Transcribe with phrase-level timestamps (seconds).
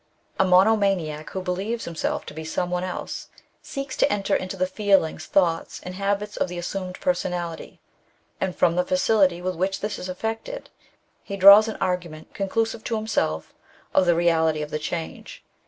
[0.39, 3.27] A monomaniac who believes himself to be some one else,
[3.61, 7.79] seeks to enter into the feelings, thoughts, and habits of the assumed personality,
[8.39, 10.71] and from the facility with which this is effected,
[11.23, 13.53] he draws an argument, con clusive to himself,
[13.93, 15.43] of the reality of the change.